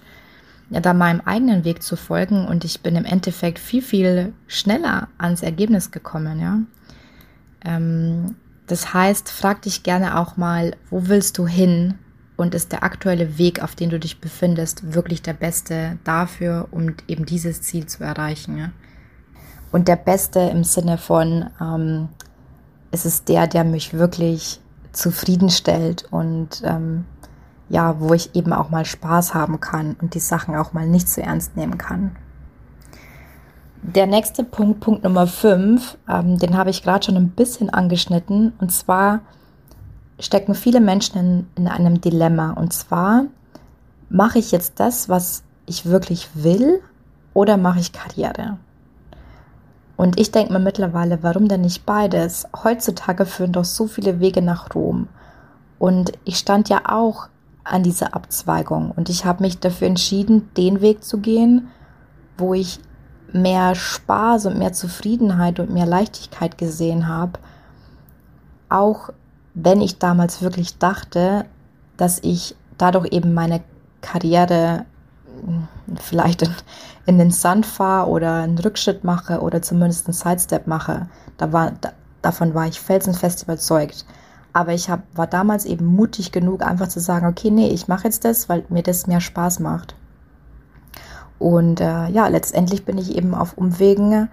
ja, 0.70 0.80
da 0.80 0.94
meinem 0.94 1.22
eigenen 1.22 1.64
Weg 1.64 1.84
zu 1.84 1.96
folgen. 1.96 2.46
Und 2.46 2.66
ich 2.66 2.82
bin 2.82 2.96
im 2.96 3.06
Endeffekt 3.06 3.60
viel, 3.60 3.82
viel 3.82 4.34
schneller 4.48 5.08
ans 5.18 5.44
Ergebnis 5.44 5.92
gekommen, 5.92 6.40
ja. 6.40 6.60
Ähm, 7.66 8.36
das 8.68 8.94
heißt, 8.94 9.30
frag 9.30 9.62
dich 9.62 9.84
gerne 9.84 10.20
auch 10.20 10.36
mal, 10.36 10.76
wo 10.90 11.08
willst 11.08 11.38
du 11.38 11.48
hin? 11.48 11.96
Und 12.36 12.54
ist 12.54 12.72
der 12.72 12.84
aktuelle 12.84 13.40
Weg, 13.40 13.64
auf 13.64 13.74
dem 13.74 13.90
du 13.90 14.00
dich 14.00 14.22
befindest, 14.22 14.94
wirklich 14.94 15.24
der 15.24 15.34
beste 15.34 15.98
dafür, 16.04 16.68
um 16.70 16.94
eben 17.08 17.26
dieses 17.26 17.64
Ziel 17.64 17.88
zu 17.88 18.04
erreichen? 18.04 18.58
Ja? 18.58 18.72
Und 19.72 19.88
der 19.88 19.96
beste 19.96 20.42
im 20.42 20.64
Sinne 20.64 21.00
von, 21.00 21.50
ähm, 21.60 22.10
es 22.92 23.06
ist 23.06 23.28
der, 23.28 23.48
der 23.48 23.64
mich 23.64 23.94
wirklich 23.94 24.60
zufriedenstellt 24.98 26.06
und 26.12 26.62
ähm, 26.64 27.06
ja, 27.70 28.00
wo 28.00 28.14
ich 28.14 28.36
eben 28.36 28.54
auch 28.54 28.70
mal 28.70 28.86
Spaß 28.86 29.34
haben 29.34 29.60
kann 29.60 29.96
und 30.02 30.14
die 30.14 30.20
Sachen 30.20 30.56
auch 30.56 30.74
mal 30.74 30.88
nicht 30.88 31.10
so 31.10 31.22
ernst 31.22 31.56
nehmen 31.56 31.78
kann. 31.78 32.16
Der 33.82 34.08
nächste 34.08 34.44
Punkt, 34.44 34.80
Punkt 34.80 35.04
Nummer 35.04 35.28
5, 35.28 35.98
ähm, 36.10 36.40
den 36.40 36.58
habe 36.58 36.70
ich 36.70 36.84
gerade 36.84 37.06
schon 37.06 37.16
ein 37.16 37.30
bisschen 37.30 37.70
angeschnitten. 37.70 38.54
Und 38.60 38.72
zwar 38.72 39.22
stecken 40.20 40.56
viele 40.56 40.82
Menschen 40.82 41.18
in, 41.20 41.48
in 41.56 41.68
einem 41.68 42.02
Dilemma. 42.02 42.52
Und 42.52 42.74
zwar, 42.74 43.26
mache 44.10 44.40
ich 44.40 44.52
jetzt 44.52 44.80
das, 44.80 45.10
was 45.10 45.44
ich 45.66 45.86
wirklich 45.86 46.30
will, 46.34 46.82
oder 47.34 47.56
mache 47.56 47.80
ich 47.80 47.94
Karriere? 47.94 48.58
Und 49.98 50.20
ich 50.20 50.32
denke 50.32 50.54
mir 50.54 50.60
mittlerweile, 50.60 51.24
warum 51.24 51.48
denn 51.48 51.62
nicht 51.62 51.86
beides? 51.86 52.48
Heutzutage 52.64 53.26
führen 53.26 53.52
doch 53.52 53.66
so 53.66 53.88
viele 53.88 54.20
Wege 54.20 54.44
nach 54.44 54.74
Rom. 54.76 55.10
Und 55.80 56.14
ich 56.24 56.38
stand 56.38 56.70
ja 56.70 56.84
auch 56.88 57.28
an 57.64 57.84
dieser 57.84 58.16
Abzweigung 58.16 58.92
und 58.92 59.10
ich 59.10 59.26
habe 59.26 59.44
mich 59.44 59.60
dafür 59.60 59.88
entschieden, 59.88 60.50
den 60.56 60.80
Weg 60.80 61.04
zu 61.04 61.18
gehen, 61.18 61.68
wo 62.38 62.54
ich 62.54 62.80
mehr 63.34 63.76
Spaß 63.76 64.46
und 64.46 64.58
mehr 64.58 64.72
Zufriedenheit 64.72 65.60
und 65.60 65.72
mehr 65.74 65.86
Leichtigkeit 65.86 66.58
gesehen 66.58 67.08
habe. 67.08 67.40
Auch 68.70 69.10
wenn 69.54 69.82
ich 69.82 70.00
damals 70.00 70.42
wirklich 70.42 70.78
dachte, 70.78 71.46
dass 71.98 72.20
ich 72.24 72.56
dadurch 72.78 73.12
eben 73.12 73.34
meine 73.34 73.62
Karriere 74.02 74.86
vielleicht 76.02 76.42
in, 76.42 76.54
in 77.06 77.18
den 77.18 77.32
Sand 77.32 77.66
fahre 77.66 78.10
oder 78.10 78.42
einen 78.44 78.58
Rückschritt 78.58 79.04
mache 79.04 79.42
oder 79.42 79.62
zumindest 79.62 80.08
einen 80.08 80.14
Sidestep 80.14 80.68
mache. 80.68 81.08
Da 81.38 81.54
war, 81.54 81.72
da, 81.82 81.94
davon 82.22 82.54
war 82.54 82.68
ich 82.68 82.80
felsenfest 82.80 83.44
überzeugt. 83.44 84.06
Aber 84.54 84.74
ich 84.74 84.90
hab, 84.90 85.02
war 85.16 85.28
damals 85.28 85.66
eben 85.66 85.86
mutig 85.86 86.32
genug, 86.32 86.64
einfach 86.64 86.88
zu 86.88 87.00
sagen, 87.00 87.28
okay, 87.28 87.52
nee, 87.52 87.70
ich 87.70 87.88
mache 87.88 88.06
jetzt 88.06 88.26
das, 88.26 88.50
weil 88.50 88.66
mir 88.70 88.84
das 88.84 89.06
mehr 89.06 89.22
Spaß 89.22 89.60
macht. 89.60 89.96
Und 91.40 91.80
äh, 91.80 92.08
ja, 92.08 92.28
letztendlich 92.28 92.84
bin 92.84 92.98
ich 92.98 93.16
eben 93.16 93.36
auf 93.36 93.58
Umwegen 93.58 94.30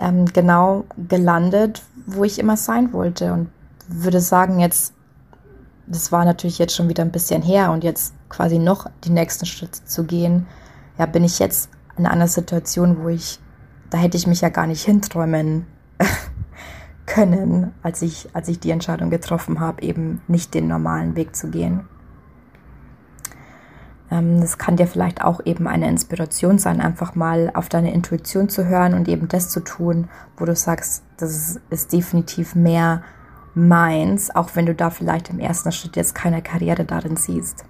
ähm, 0.00 0.24
genau 0.26 0.84
gelandet, 1.08 1.82
wo 2.06 2.24
ich 2.24 2.38
immer 2.38 2.56
sein 2.56 2.92
wollte. 2.92 3.32
Und 3.32 3.50
würde 3.88 4.20
sagen, 4.20 4.60
jetzt, 4.60 4.94
das 5.86 6.12
war 6.12 6.24
natürlich 6.24 6.58
jetzt 6.58 6.74
schon 6.74 6.88
wieder 6.88 7.04
ein 7.04 7.12
bisschen 7.12 7.42
her 7.42 7.70
und 7.72 7.84
jetzt 7.84 8.14
quasi 8.28 8.58
noch 8.58 8.90
die 9.04 9.10
nächsten 9.10 9.46
Schritte 9.46 9.84
zu 9.84 10.04
gehen, 10.04 10.46
ja, 10.98 11.06
bin 11.06 11.24
ich 11.24 11.38
jetzt 11.38 11.70
in 11.96 12.06
einer 12.06 12.28
Situation, 12.28 13.02
wo 13.02 13.08
ich, 13.08 13.38
da 13.90 13.98
hätte 13.98 14.16
ich 14.16 14.26
mich 14.26 14.40
ja 14.40 14.48
gar 14.48 14.66
nicht 14.66 14.84
hinträumen 14.84 15.66
können, 17.06 17.72
als 17.82 18.02
ich, 18.02 18.28
als 18.34 18.48
ich 18.48 18.60
die 18.60 18.70
Entscheidung 18.70 19.10
getroffen 19.10 19.60
habe, 19.60 19.82
eben 19.82 20.20
nicht 20.28 20.54
den 20.54 20.68
normalen 20.68 21.16
Weg 21.16 21.34
zu 21.34 21.48
gehen. 21.50 21.88
Ähm, 24.10 24.40
das 24.40 24.58
kann 24.58 24.76
dir 24.76 24.86
vielleicht 24.86 25.22
auch 25.22 25.44
eben 25.44 25.66
eine 25.66 25.88
Inspiration 25.88 26.58
sein, 26.58 26.80
einfach 26.80 27.14
mal 27.14 27.50
auf 27.54 27.68
deine 27.68 27.92
Intuition 27.92 28.48
zu 28.48 28.66
hören 28.66 28.94
und 28.94 29.08
eben 29.08 29.28
das 29.28 29.50
zu 29.50 29.60
tun, 29.60 30.08
wo 30.36 30.44
du 30.44 30.54
sagst, 30.54 31.02
das 31.16 31.60
ist 31.70 31.92
definitiv 31.92 32.54
mehr 32.54 33.02
meins, 33.54 34.34
auch 34.34 34.50
wenn 34.54 34.66
du 34.66 34.74
da 34.74 34.90
vielleicht 34.90 35.30
im 35.30 35.40
ersten 35.40 35.72
Schritt 35.72 35.96
jetzt 35.96 36.14
keine 36.14 36.42
Karriere 36.42 36.84
darin 36.84 37.16
siehst. 37.16 37.64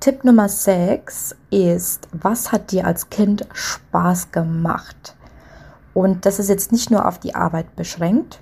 Tipp 0.00 0.24
Nummer 0.24 0.48
6 0.48 1.36
ist, 1.50 2.08
was 2.12 2.52
hat 2.52 2.72
dir 2.72 2.86
als 2.86 3.10
Kind 3.10 3.46
Spaß 3.52 4.32
gemacht? 4.32 5.14
Und 5.92 6.24
das 6.24 6.38
ist 6.38 6.48
jetzt 6.48 6.72
nicht 6.72 6.90
nur 6.90 7.06
auf 7.06 7.18
die 7.18 7.34
Arbeit 7.34 7.76
beschränkt, 7.76 8.40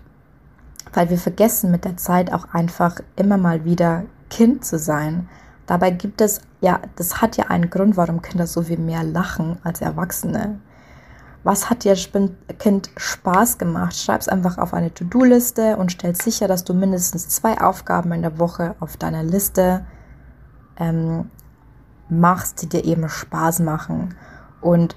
weil 0.93 1.11
wir 1.11 1.19
vergessen 1.19 1.73
mit 1.73 1.85
der 1.85 1.97
Zeit 1.97 2.33
auch 2.33 2.55
einfach 2.55 3.01
immer 3.17 3.39
mal 3.39 3.65
wieder 3.65 4.05
Kind 4.31 4.65
zu 4.65 4.79
sein. 4.79 5.29
Dabei 5.67 5.91
gibt 5.91 6.21
es, 6.21 6.41
ja, 6.61 6.79
das 6.95 7.21
hat 7.21 7.37
ja 7.37 7.47
einen 7.47 7.71
Grund, 7.71 7.97
warum 7.97 8.23
Kinder 8.23 8.47
so 8.47 8.63
viel 8.63 8.79
mehr 8.79 9.03
lachen 9.03 9.59
als 9.65 9.81
Erwachsene. 9.81 10.61
Was 11.43 11.71
hat 11.71 11.83
dir 11.83 11.97
Kind 12.61 12.91
Spaß 12.97 13.59
gemacht? 13.59 13.97
Schreib 13.97 14.21
es 14.21 14.29
einfach 14.29 14.59
auf 14.59 14.75
eine 14.75 14.95
To-Do-Liste 14.95 15.77
und 15.77 15.91
stell 15.91 16.15
sicher, 16.15 16.47
dass 16.47 16.63
du 16.63 16.73
mindestens 16.73 17.29
zwei 17.29 17.61
Aufgaben 17.61 18.13
in 18.13 18.23
der 18.23 18.39
Woche 18.39 18.77
auf 18.79 18.97
deiner 18.97 19.25
Liste 19.25 19.85
ähm, 20.79 21.31
machst, 22.11 22.63
die 22.63 22.69
dir 22.69 22.85
eben 22.85 23.09
Spaß 23.09 23.61
machen. 23.61 24.15
Und 24.61 24.97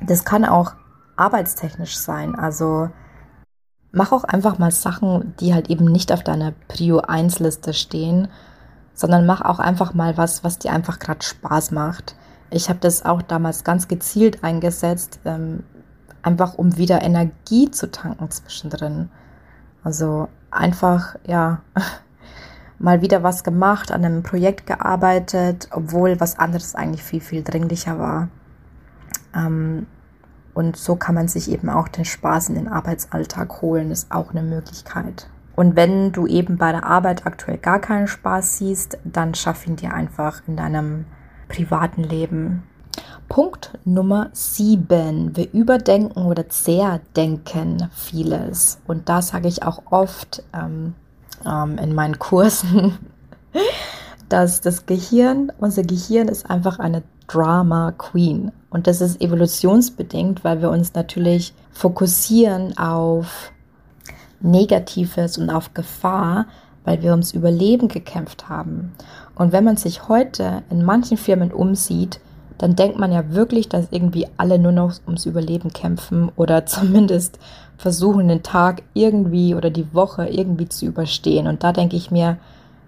das 0.00 0.24
kann 0.24 0.44
auch 0.44 0.74
arbeitstechnisch 1.16 1.96
sein. 1.96 2.34
Also 2.34 2.90
mach 3.92 4.12
auch 4.12 4.24
einfach 4.24 4.58
mal 4.58 4.70
Sachen, 4.70 5.34
die 5.40 5.54
halt 5.54 5.70
eben 5.70 5.86
nicht 5.86 6.12
auf 6.12 6.22
deiner 6.22 6.52
Prio 6.68 7.00
1 7.00 7.40
Liste 7.40 7.72
stehen, 7.72 8.28
sondern 8.94 9.26
mach 9.26 9.40
auch 9.40 9.58
einfach 9.58 9.94
mal 9.94 10.16
was, 10.16 10.44
was 10.44 10.58
dir 10.58 10.72
einfach 10.72 10.98
gerade 10.98 11.24
Spaß 11.24 11.70
macht. 11.70 12.16
Ich 12.50 12.68
habe 12.68 12.78
das 12.80 13.04
auch 13.04 13.22
damals 13.22 13.64
ganz 13.64 13.88
gezielt 13.88 14.42
eingesetzt, 14.42 15.20
ähm, 15.24 15.64
einfach 16.22 16.54
um 16.54 16.76
wieder 16.76 17.02
Energie 17.02 17.70
zu 17.70 17.90
tanken 17.90 18.30
zwischendrin. 18.30 19.10
Also 19.84 20.28
einfach, 20.50 21.16
ja, 21.26 21.62
mal 22.78 23.02
wieder 23.02 23.22
was 23.22 23.44
gemacht, 23.44 23.90
an 23.92 24.04
einem 24.04 24.22
Projekt 24.22 24.66
gearbeitet, 24.66 25.68
obwohl 25.72 26.20
was 26.20 26.38
anderes 26.38 26.74
eigentlich 26.74 27.02
viel, 27.02 27.20
viel 27.20 27.42
dringlicher 27.42 27.98
war. 27.98 28.28
Ähm, 29.34 29.86
und 30.54 30.76
so 30.76 30.96
kann 30.96 31.14
man 31.14 31.28
sich 31.28 31.50
eben 31.50 31.68
auch 31.68 31.88
den 31.88 32.04
Spaß 32.04 32.48
in 32.48 32.56
den 32.56 32.68
Arbeitsalltag 32.68 33.62
holen, 33.62 33.90
ist 33.90 34.10
auch 34.10 34.30
eine 34.30 34.42
Möglichkeit. 34.42 35.28
Und 35.54 35.76
wenn 35.76 36.12
du 36.12 36.26
eben 36.26 36.56
bei 36.56 36.70
der 36.72 36.84
Arbeit 36.84 37.26
aktuell 37.26 37.58
gar 37.58 37.80
keinen 37.80 38.06
Spaß 38.06 38.58
siehst, 38.58 38.98
dann 39.04 39.34
schaff 39.34 39.66
ihn 39.66 39.76
dir 39.76 39.92
einfach 39.92 40.42
in 40.46 40.56
deinem 40.56 41.04
privaten 41.48 42.04
Leben. 42.04 42.62
Punkt 43.28 43.78
Nummer 43.84 44.30
7. 44.32 45.36
Wir 45.36 45.52
überdenken 45.52 46.22
oder 46.22 46.48
zerdenken 46.48 47.88
vieles. 47.92 48.80
Und 48.86 49.08
da 49.08 49.20
sage 49.20 49.48
ich 49.48 49.62
auch 49.62 49.82
oft, 49.90 50.44
ähm, 50.52 50.94
ähm, 51.46 51.78
in 51.78 51.94
meinen 51.94 52.18
Kursen, 52.18 52.98
dass 54.28 54.60
das 54.60 54.86
Gehirn, 54.86 55.52
unser 55.58 55.82
Gehirn 55.82 56.28
ist 56.28 56.50
einfach 56.50 56.78
eine 56.78 57.02
Drama 57.26 57.92
Queen. 57.92 58.52
Und 58.70 58.86
das 58.86 59.00
ist 59.00 59.20
evolutionsbedingt, 59.20 60.44
weil 60.44 60.60
wir 60.60 60.70
uns 60.70 60.94
natürlich 60.94 61.54
fokussieren 61.72 62.76
auf 62.76 63.52
Negatives 64.40 65.38
und 65.38 65.50
auf 65.50 65.74
Gefahr, 65.74 66.46
weil 66.84 67.02
wir 67.02 67.10
ums 67.10 67.32
Überleben 67.32 67.88
gekämpft 67.88 68.48
haben. 68.48 68.92
Und 69.34 69.52
wenn 69.52 69.64
man 69.64 69.76
sich 69.76 70.08
heute 70.08 70.62
in 70.70 70.84
manchen 70.84 71.16
Firmen 71.16 71.52
umsieht, 71.52 72.20
dann 72.58 72.74
denkt 72.74 72.98
man 72.98 73.12
ja 73.12 73.30
wirklich, 73.30 73.68
dass 73.68 73.86
irgendwie 73.90 74.26
alle 74.36 74.58
nur 74.58 74.72
noch 74.72 74.94
ums 75.06 75.26
Überleben 75.26 75.72
kämpfen 75.72 76.30
oder 76.36 76.66
zumindest 76.66 77.38
versuchen, 77.76 78.28
den 78.28 78.42
Tag 78.42 78.82
irgendwie 78.94 79.54
oder 79.54 79.70
die 79.70 79.94
Woche 79.94 80.26
irgendwie 80.26 80.68
zu 80.68 80.86
überstehen. 80.86 81.46
Und 81.46 81.62
da 81.62 81.72
denke 81.72 81.96
ich 81.96 82.10
mir, 82.10 82.38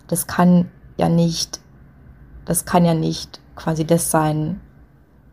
das 0.08 0.26
kann 0.26 0.68
ja 0.96 1.08
nicht, 1.08 1.60
das 2.44 2.64
kann 2.64 2.84
ja 2.84 2.94
nicht 2.94 3.40
quasi 3.54 3.86
das 3.86 4.10
sein, 4.10 4.60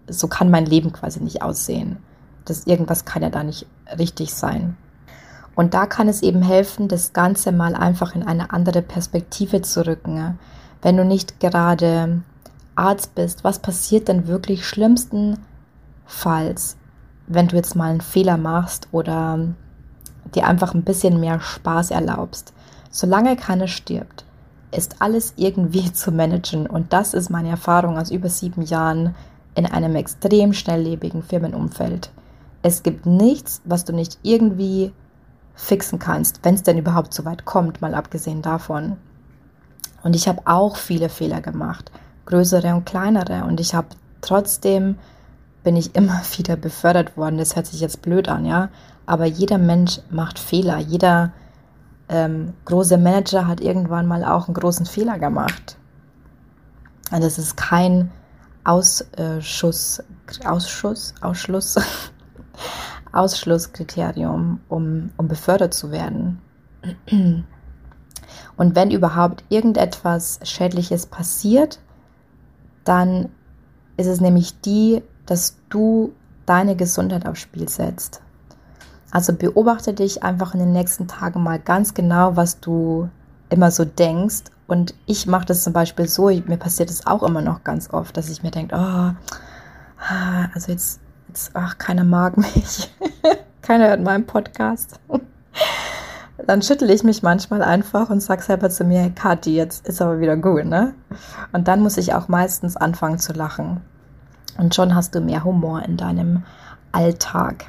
so 0.08 0.28
kann 0.28 0.52
mein 0.52 0.66
Leben 0.66 0.94
quasi 0.94 1.22
nicht 1.22 1.42
aussehen. 1.42 1.98
Das 2.46 2.68
irgendwas 2.68 3.04
kann 3.04 3.24
ja 3.24 3.30
da 3.30 3.44
nicht 3.44 3.66
richtig 3.98 4.34
sein. 4.34 4.78
Und 5.56 5.74
da 5.74 5.88
kann 5.88 6.08
es 6.08 6.22
eben 6.22 6.44
helfen, 6.44 6.88
das 6.88 7.14
Ganze 7.14 7.52
mal 7.52 7.74
einfach 7.74 8.14
in 8.14 8.22
eine 8.22 8.52
andere 8.52 8.84
Perspektive 8.84 9.64
zu 9.64 9.88
rücken. 9.88 10.38
Wenn 10.84 10.98
du 10.98 11.04
nicht 11.04 11.40
gerade 11.40 12.22
Arzt 12.78 13.16
bist, 13.16 13.44
was 13.44 13.60
passiert 13.60 14.08
denn 14.08 14.28
wirklich 14.28 14.66
schlimmstenfalls, 14.66 16.78
wenn 17.28 17.48
du 17.48 17.56
jetzt 17.56 17.76
mal 17.76 17.90
einen 17.90 18.02
Fehler 18.02 18.38
machst 18.38 18.88
oder 18.92 19.40
dir 20.36 20.48
einfach 20.48 20.74
ein 20.74 20.84
bisschen 20.84 21.20
mehr 21.20 21.40
Spaß 21.40 21.92
erlaubst? 21.92 22.54
Solange 22.90 23.36
keiner 23.36 23.68
stirbt, 23.68 24.26
ist 24.72 25.02
alles 25.02 25.34
irgendwie 25.38 25.92
zu 25.94 26.12
managen. 26.12 26.68
Und 26.68 26.94
das 26.94 27.14
ist 27.14 27.30
meine 27.30 27.50
Erfahrung 27.50 27.98
aus 27.98 28.12
über 28.12 28.30
sieben 28.30 28.62
Jahren 28.62 29.16
in 29.56 29.66
einem 29.66 29.96
extrem 29.96 30.54
schnelllebigen 30.54 31.24
Firmenumfeld. 31.24 32.12
Es 32.62 32.84
gibt 32.84 33.06
nichts, 33.06 33.62
was 33.66 33.86
du 33.86 33.94
nicht 33.94 34.20
irgendwie 34.22 34.92
fixen 35.56 35.98
kannst, 35.98 36.42
wenn 36.44 36.54
es 36.54 36.64
denn 36.64 36.78
überhaupt 36.78 37.14
so 37.14 37.26
weit 37.26 37.46
kommt, 37.46 37.82
mal 37.82 37.96
abgesehen 37.96 38.44
davon. 38.44 38.98
Und 40.04 40.16
ich 40.16 40.28
habe 40.28 40.42
auch 40.46 40.76
viele 40.76 41.10
Fehler 41.10 41.42
gemacht 41.42 41.92
größere 42.28 42.76
und 42.76 42.86
kleinere. 42.86 43.44
Und 43.46 43.60
ich 43.60 43.74
habe 43.74 43.88
trotzdem 44.22 45.00
bin 45.64 45.76
ich 45.76 45.96
immer 45.96 46.22
wieder 46.38 46.56
befördert 46.56 47.18
worden. 47.18 47.38
Das 47.38 47.56
hört 47.56 47.66
sich 47.66 47.82
jetzt 47.82 48.02
blöd 48.02 48.30
an, 48.30 48.46
ja. 48.46 48.70
Aber 49.06 49.26
jeder 49.26 49.58
Mensch 49.58 50.00
macht 50.10 50.38
Fehler. 50.38 50.78
Jeder 50.78 51.34
ähm, 52.10 52.54
große 52.66 52.98
Manager 52.98 53.48
hat 53.48 53.62
irgendwann 53.62 54.06
mal 54.06 54.24
auch 54.24 54.48
einen 54.48 54.54
großen 54.54 54.86
Fehler 54.86 55.18
gemacht. 55.18 55.78
Und 57.12 57.24
das 57.24 57.38
ist 57.38 57.56
kein 57.58 58.12
Ausschuss, 58.64 60.04
Ausschuss, 60.46 61.14
Ausschluss, 61.22 61.76
Ausschlusskriterium, 63.14 64.60
um, 64.68 65.12
um 65.16 65.28
befördert 65.28 65.74
zu 65.74 65.92
werden. 65.92 66.42
Und 68.58 68.76
wenn 68.76 68.92
überhaupt 68.92 69.46
irgendetwas 69.50 70.40
Schädliches 70.44 71.06
passiert, 71.06 71.80
dann 72.88 73.30
ist 73.98 74.08
es 74.08 74.22
nämlich 74.22 74.60
die, 74.62 75.02
dass 75.26 75.58
du 75.70 76.14
deine 76.46 76.76
Gesundheit 76.76 77.28
aufs 77.28 77.42
Spiel 77.42 77.68
setzt. 77.68 78.22
Also 79.12 79.34
beobachte 79.34 79.94
dich 79.94 80.24
einfach 80.24 80.54
in 80.54 80.60
den 80.60 80.74
nächsten 80.74 81.08
Tagen 81.08 81.42
mal 81.44 81.60
ganz 81.60 81.94
genau, 81.94 82.36
was 82.36 82.60
du 82.60 83.10
immer 83.50 83.72
so 83.72 83.86
denkst. 83.86 84.44
Und 84.68 84.94
ich 85.06 85.28
mache 85.28 85.46
das 85.46 85.64
zum 85.64 85.74
Beispiel 85.74 86.08
so, 86.08 86.28
mir 86.28 86.58
passiert 86.58 86.90
es 86.90 87.08
auch 87.08 87.24
immer 87.24 87.42
noch 87.42 87.64
ganz 87.64 87.94
oft, 87.94 88.18
dass 88.18 88.30
ich 88.30 88.44
mir 88.44 88.52
denke, 88.52 88.76
oh, 88.76 89.12
also 90.54 90.72
jetzt, 90.72 91.00
jetzt, 91.30 91.52
ach, 91.54 91.78
keiner 91.78 92.04
mag 92.04 92.38
mich. 92.38 92.94
keiner 93.62 93.88
hört 93.88 94.04
meinen 94.04 94.26
Podcast 94.26 95.00
dann 96.46 96.62
schüttle 96.62 96.94
ich 96.94 97.04
mich 97.04 97.24
manchmal 97.24 97.64
einfach 97.64 98.10
und 98.10 98.22
sage 98.22 98.44
selber 98.44 98.70
zu 98.70 98.84
mir, 98.84 99.10
Kathi, 99.10 99.56
jetzt 99.56 99.88
ist 99.88 100.02
aber 100.02 100.20
wieder 100.20 100.38
gut, 100.38 100.66
ne? 100.66 100.94
Und 101.52 101.68
dann 101.68 101.82
muss 101.82 101.98
ich 101.98 102.14
auch 102.14 102.28
meistens 102.28 102.78
anfangen 102.78 103.18
zu 103.18 103.34
lachen. 103.34 103.82
Und 104.58 104.76
schon 104.76 104.94
hast 104.94 105.16
du 105.16 105.22
mehr 105.22 105.44
Humor 105.44 105.82
in 105.84 105.98
deinem 105.98 106.44
Alltag. 106.92 107.66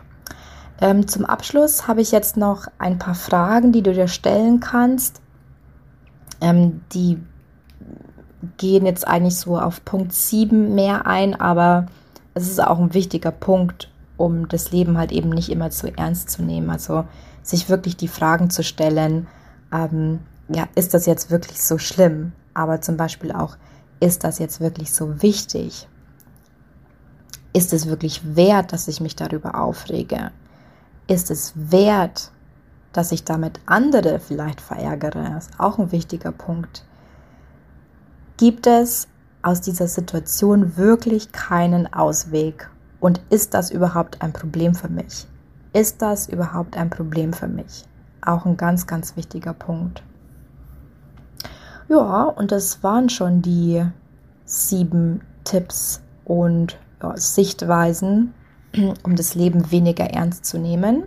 Ähm, 0.81 1.09
zum 1.09 1.25
Abschluss 1.25 1.89
habe 1.89 2.03
ich 2.03 2.13
jetzt 2.13 2.37
noch 2.37 2.67
ein 2.79 2.99
paar 2.99 3.15
Fragen, 3.15 3.73
die 3.73 3.83
du 3.83 3.93
dir 3.93 4.09
stellen 4.09 4.61
kannst. 4.61 5.21
Ähm, 6.41 6.83
die 6.93 7.19
gehen 8.59 8.87
jetzt 8.87 9.07
eigentlich 9.07 9.37
so 9.37 9.59
auf 9.59 9.85
Punkt 9.85 10.13
7 10.13 10.75
mehr 10.75 11.07
ein, 11.07 11.39
aber 11.41 11.87
es 12.35 12.49
ist 12.49 12.63
auch 12.63 12.79
ein 12.79 12.95
wichtiger 12.95 13.33
Punkt, 13.33 13.91
um 14.17 14.47
das 14.49 14.71
Leben 14.71 14.97
halt 14.97 15.11
eben 15.11 15.31
nicht 15.31 15.51
immer 15.51 15.71
zu 15.71 15.89
ernst 15.97 16.31
zu 16.31 16.43
nehmen. 16.43 16.71
Also 16.71 17.05
sich 17.49 17.69
wirklich 17.69 17.97
die 17.97 18.09
Fragen 18.09 18.51
zu 18.51 18.63
stellen, 18.63 19.27
ähm, 19.73 20.21
ja, 20.49 20.69
ist 20.75 20.95
das 20.95 21.07
jetzt 21.07 21.31
wirklich 21.31 21.63
so 21.63 21.79
schlimm? 21.79 22.33
Aber 22.53 22.81
zum 22.81 22.97
Beispiel 22.97 23.33
auch, 23.33 23.57
ist 24.01 24.25
das 24.25 24.39
jetzt 24.39 24.61
wirklich 24.61 24.93
so 24.93 25.23
wichtig? 25.23 25.89
Ist 27.53 27.73
es 27.73 27.87
wirklich 27.87 28.37
wert, 28.37 28.73
dass 28.73 28.89
ich 28.89 29.01
mich 29.01 29.17
darüber 29.17 29.61
aufrege? 29.61 30.31
Ist 31.07 31.31
es 31.31 31.55
wert, 31.55 32.31
dass 32.93 33.13
ich 33.13 33.25
damit 33.25 33.61
andere 33.65 34.21
vielleicht 34.21 34.61
verärgere? 34.61 35.31
Das 35.31 35.47
ist 35.49 35.61
auch 35.61 35.79
ein 35.79 35.91
wichtiger 35.91 36.33
Punkt. 36.33 36.85
Gibt 38.37 38.67
es 38.67 39.09
aus 39.41 39.63
dieser 39.63 39.89
Situation 39.89 40.77
wirklich 40.77 41.33
keinen 41.33 41.93
Ausweg? 41.93 42.71
Und 43.01 43.21
ist 43.31 43.55
das 43.55 43.71
überhaupt 43.71 44.21
ein 44.21 44.33
Problem 44.33 44.75
für 44.75 44.89
mich? 44.89 45.27
Ist 45.79 46.03
das 46.03 46.29
überhaupt 46.29 46.77
ein 46.77 46.91
Problem 46.91 47.33
für 47.33 47.47
mich? 47.47 47.85
Auch 48.21 48.47
ein 48.47 48.57
ganz, 48.57 48.89
ganz 48.89 49.15
wichtiger 49.15 49.53
Punkt. 49.53 50.03
Ja, 51.89 52.25
und 52.25 52.51
das 52.51 52.83
waren 52.83 53.09
schon 53.09 53.43
die 53.43 53.85
sieben 54.45 55.21
Tipps 55.45 56.03
und 56.25 56.77
ja, 57.01 57.17
Sichtweisen, 57.17 58.35
um 59.05 59.15
das 59.15 59.37
Leben 59.37 59.71
weniger 59.71 60.07
ernst 60.07 60.47
zu 60.47 60.59
nehmen. 60.59 61.05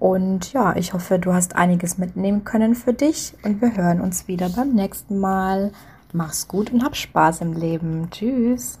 Und 0.00 0.52
ja, 0.52 0.74
ich 0.74 0.92
hoffe, 0.92 1.20
du 1.20 1.32
hast 1.32 1.54
einiges 1.54 1.96
mitnehmen 1.96 2.42
können 2.42 2.74
für 2.74 2.92
dich 2.92 3.34
und 3.44 3.60
wir 3.60 3.76
hören 3.76 4.00
uns 4.00 4.26
wieder 4.26 4.48
beim 4.48 4.72
nächsten 4.72 5.20
Mal. 5.20 5.70
Mach's 6.12 6.48
gut 6.48 6.72
und 6.72 6.82
hab 6.82 6.96
Spaß 6.96 7.42
im 7.42 7.52
Leben. 7.52 8.08
Tschüss. 8.10 8.80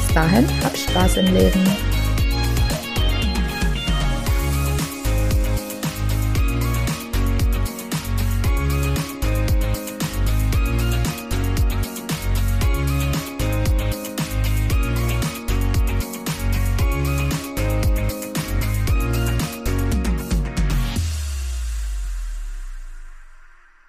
Dahin, 0.13 0.45
hab 0.63 0.75
Spaß 0.75 1.17
im 1.17 1.33
Leben. 1.33 1.90